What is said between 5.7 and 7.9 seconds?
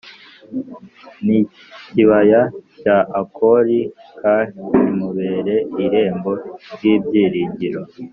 irembo ry ibyiringiro